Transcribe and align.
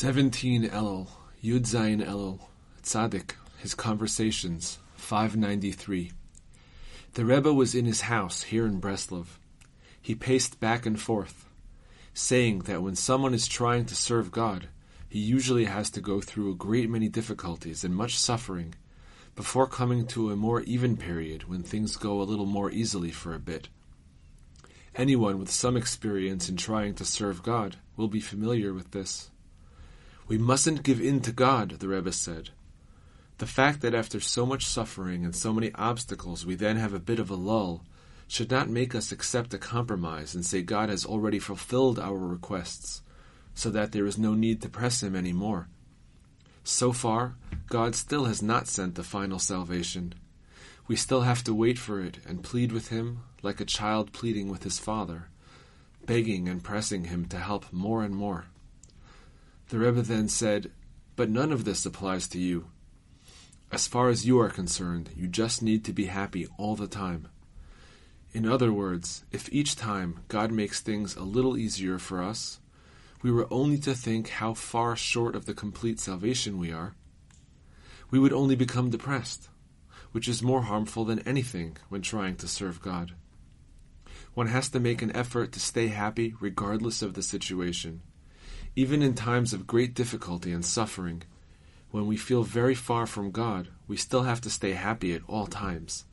17 0.00 0.70
Elul, 0.70 1.08
Yud 1.44 1.66
Zayin 1.66 2.02
Elul, 2.02 2.40
Tzaddik, 2.82 3.32
His 3.58 3.74
Conversations, 3.74 4.78
593. 4.94 6.10
The 7.12 7.24
Rebbe 7.26 7.52
was 7.52 7.74
in 7.74 7.84
his 7.84 8.00
house 8.00 8.44
here 8.44 8.64
in 8.64 8.80
Breslov. 8.80 9.26
He 10.00 10.14
paced 10.14 10.58
back 10.58 10.86
and 10.86 10.98
forth, 10.98 11.44
saying 12.14 12.60
that 12.60 12.82
when 12.82 12.96
someone 12.96 13.34
is 13.34 13.46
trying 13.46 13.84
to 13.84 13.94
serve 13.94 14.32
God, 14.32 14.68
he 15.06 15.18
usually 15.18 15.66
has 15.66 15.90
to 15.90 16.00
go 16.00 16.22
through 16.22 16.50
a 16.50 16.54
great 16.54 16.88
many 16.88 17.10
difficulties 17.10 17.84
and 17.84 17.94
much 17.94 18.16
suffering 18.16 18.74
before 19.36 19.66
coming 19.66 20.06
to 20.06 20.30
a 20.30 20.34
more 20.34 20.62
even 20.62 20.96
period 20.96 21.46
when 21.46 21.62
things 21.62 21.96
go 21.96 22.22
a 22.22 22.24
little 22.24 22.46
more 22.46 22.70
easily 22.70 23.10
for 23.10 23.34
a 23.34 23.38
bit. 23.38 23.68
Anyone 24.94 25.38
with 25.38 25.50
some 25.50 25.76
experience 25.76 26.48
in 26.48 26.56
trying 26.56 26.94
to 26.94 27.04
serve 27.04 27.42
God 27.42 27.76
will 27.98 28.08
be 28.08 28.20
familiar 28.20 28.72
with 28.72 28.92
this. 28.92 29.30
We 30.30 30.38
mustn't 30.38 30.84
give 30.84 31.00
in 31.00 31.22
to 31.22 31.32
God, 31.32 31.70
the 31.80 31.88
Rebbe 31.88 32.12
said. 32.12 32.50
The 33.38 33.48
fact 33.48 33.80
that 33.80 33.96
after 33.96 34.20
so 34.20 34.46
much 34.46 34.64
suffering 34.64 35.24
and 35.24 35.34
so 35.34 35.52
many 35.52 35.72
obstacles 35.74 36.46
we 36.46 36.54
then 36.54 36.76
have 36.76 36.94
a 36.94 37.00
bit 37.00 37.18
of 37.18 37.30
a 37.30 37.34
lull 37.34 37.82
should 38.28 38.48
not 38.48 38.68
make 38.68 38.94
us 38.94 39.10
accept 39.10 39.54
a 39.54 39.58
compromise 39.58 40.36
and 40.36 40.46
say 40.46 40.62
God 40.62 40.88
has 40.88 41.04
already 41.04 41.40
fulfilled 41.40 41.98
our 41.98 42.16
requests, 42.16 43.02
so 43.56 43.70
that 43.70 43.90
there 43.90 44.06
is 44.06 44.18
no 44.18 44.34
need 44.34 44.62
to 44.62 44.68
press 44.68 45.02
Him 45.02 45.16
any 45.16 45.32
more. 45.32 45.66
So 46.62 46.92
far, 46.92 47.34
God 47.66 47.96
still 47.96 48.26
has 48.26 48.40
not 48.40 48.68
sent 48.68 48.94
the 48.94 49.02
final 49.02 49.40
salvation. 49.40 50.14
We 50.86 50.94
still 50.94 51.22
have 51.22 51.42
to 51.42 51.52
wait 51.52 51.76
for 51.76 52.00
it 52.00 52.18
and 52.24 52.44
plead 52.44 52.70
with 52.70 52.90
Him 52.90 53.24
like 53.42 53.60
a 53.60 53.64
child 53.64 54.12
pleading 54.12 54.48
with 54.48 54.62
his 54.62 54.78
father, 54.78 55.26
begging 56.06 56.48
and 56.48 56.62
pressing 56.62 57.06
Him 57.06 57.24
to 57.30 57.38
help 57.38 57.72
more 57.72 58.04
and 58.04 58.14
more. 58.14 58.44
The 59.70 59.78
Rebbe 59.78 60.02
then 60.02 60.28
said, 60.28 60.72
But 61.14 61.30
none 61.30 61.52
of 61.52 61.64
this 61.64 61.86
applies 61.86 62.26
to 62.28 62.40
you. 62.40 62.66
As 63.70 63.86
far 63.86 64.08
as 64.08 64.26
you 64.26 64.40
are 64.40 64.50
concerned, 64.50 65.10
you 65.14 65.28
just 65.28 65.62
need 65.62 65.84
to 65.84 65.92
be 65.92 66.06
happy 66.06 66.48
all 66.58 66.74
the 66.74 66.88
time. 66.88 67.28
In 68.32 68.48
other 68.48 68.72
words, 68.72 69.24
if 69.30 69.48
each 69.52 69.76
time 69.76 70.24
God 70.26 70.50
makes 70.50 70.80
things 70.80 71.14
a 71.14 71.22
little 71.22 71.56
easier 71.56 72.00
for 72.00 72.20
us, 72.20 72.58
we 73.22 73.30
were 73.30 73.46
only 73.48 73.78
to 73.78 73.94
think 73.94 74.30
how 74.30 74.54
far 74.54 74.96
short 74.96 75.36
of 75.36 75.46
the 75.46 75.54
complete 75.54 76.00
salvation 76.00 76.58
we 76.58 76.72
are, 76.72 76.96
we 78.10 78.18
would 78.18 78.32
only 78.32 78.56
become 78.56 78.90
depressed, 78.90 79.50
which 80.10 80.26
is 80.26 80.42
more 80.42 80.62
harmful 80.62 81.04
than 81.04 81.20
anything 81.20 81.76
when 81.88 82.02
trying 82.02 82.34
to 82.38 82.48
serve 82.48 82.82
God. 82.82 83.12
One 84.34 84.48
has 84.48 84.68
to 84.70 84.80
make 84.80 85.00
an 85.00 85.14
effort 85.14 85.52
to 85.52 85.60
stay 85.60 85.88
happy 85.88 86.34
regardless 86.40 87.02
of 87.02 87.14
the 87.14 87.22
situation. 87.22 88.02
Even 88.76 89.02
in 89.02 89.14
times 89.14 89.52
of 89.52 89.66
great 89.66 89.94
difficulty 89.94 90.52
and 90.52 90.64
suffering, 90.64 91.22
when 91.90 92.06
we 92.06 92.16
feel 92.16 92.44
very 92.44 92.74
far 92.74 93.06
from 93.06 93.32
God, 93.32 93.68
we 93.88 93.96
still 93.96 94.22
have 94.22 94.40
to 94.42 94.50
stay 94.50 94.72
happy 94.72 95.12
at 95.12 95.22
all 95.26 95.46
times, 95.46 96.04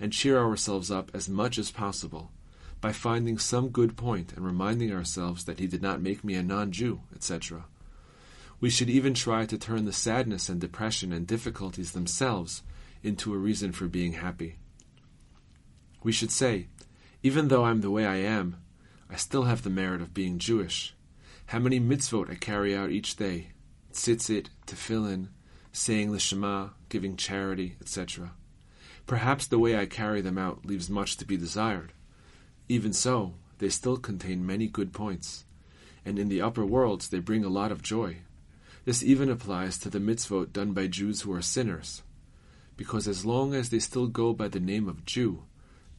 and 0.00 0.12
cheer 0.12 0.38
ourselves 0.38 0.90
up 0.90 1.10
as 1.14 1.28
much 1.28 1.58
as 1.58 1.70
possible 1.70 2.30
by 2.80 2.92
finding 2.92 3.38
some 3.38 3.68
good 3.68 3.96
point 3.96 4.32
and 4.34 4.44
reminding 4.44 4.92
ourselves 4.92 5.44
that 5.44 5.58
He 5.58 5.66
did 5.66 5.82
not 5.82 6.00
make 6.00 6.24
me 6.24 6.34
a 6.34 6.42
non 6.42 6.72
Jew, 6.72 7.00
etc. 7.14 7.64
We 8.60 8.70
should 8.70 8.88
even 8.88 9.12
try 9.12 9.44
to 9.44 9.58
turn 9.58 9.84
the 9.84 9.92
sadness 9.92 10.48
and 10.48 10.58
depression 10.58 11.12
and 11.12 11.26
difficulties 11.26 11.92
themselves 11.92 12.62
into 13.02 13.34
a 13.34 13.38
reason 13.38 13.72
for 13.72 13.86
being 13.86 14.14
happy. 14.14 14.56
We 16.02 16.12
should 16.12 16.30
say, 16.30 16.68
even 17.22 17.48
though 17.48 17.64
I'm 17.64 17.82
the 17.82 17.90
way 17.90 18.06
I 18.06 18.16
am, 18.16 18.56
I 19.10 19.16
still 19.16 19.44
have 19.44 19.62
the 19.62 19.70
merit 19.70 20.00
of 20.00 20.14
being 20.14 20.38
Jewish, 20.38 20.94
how 21.46 21.60
many 21.60 21.78
mitzvot 21.78 22.30
I 22.30 22.34
carry 22.34 22.74
out 22.74 22.90
each 22.90 23.16
day, 23.16 23.48
tzitzit, 23.92 24.48
tefillin, 24.66 25.28
saying 25.72 26.10
the 26.10 26.18
Shema, 26.18 26.70
giving 26.88 27.16
charity, 27.16 27.76
etc. 27.80 28.32
Perhaps 29.06 29.46
the 29.46 29.58
way 29.58 29.78
I 29.78 29.86
carry 29.86 30.20
them 30.20 30.38
out 30.38 30.66
leaves 30.66 30.90
much 30.90 31.16
to 31.18 31.24
be 31.24 31.36
desired. 31.36 31.92
Even 32.68 32.92
so, 32.92 33.34
they 33.58 33.68
still 33.68 33.96
contain 33.96 34.44
many 34.44 34.66
good 34.66 34.92
points, 34.92 35.44
and 36.04 36.18
in 36.18 36.28
the 36.28 36.42
upper 36.42 36.64
worlds 36.64 37.08
they 37.08 37.20
bring 37.20 37.44
a 37.44 37.48
lot 37.48 37.70
of 37.70 37.82
joy. 37.82 38.18
This 38.84 39.04
even 39.04 39.30
applies 39.30 39.78
to 39.78 39.90
the 39.90 40.00
mitzvot 40.00 40.52
done 40.52 40.72
by 40.72 40.88
Jews 40.88 41.20
who 41.20 41.32
are 41.32 41.42
sinners, 41.42 42.02
because 42.76 43.06
as 43.06 43.24
long 43.24 43.54
as 43.54 43.70
they 43.70 43.78
still 43.78 44.08
go 44.08 44.32
by 44.32 44.48
the 44.48 44.60
name 44.60 44.88
of 44.88 45.04
Jew, 45.04 45.44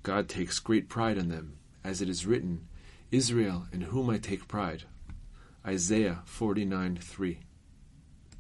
God 0.03 0.27
takes 0.27 0.59
great 0.59 0.89
pride 0.89 1.17
in 1.17 1.29
them, 1.29 1.57
as 1.83 2.01
it 2.01 2.09
is 2.09 2.25
written, 2.25 2.67
Israel, 3.11 3.67
in 3.71 3.81
whom 3.81 4.09
I 4.09 4.17
take 4.17 4.49
pride. 4.49 4.83
Isaiah 5.67 6.21
49 6.23 6.95
3. 7.01 7.39